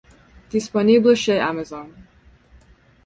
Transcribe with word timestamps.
Disponible 0.53 1.13
chez 1.15 1.37
Amazon. 1.39 1.93